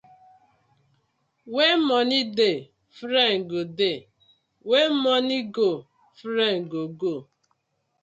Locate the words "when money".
1.53-2.21, 4.69-5.43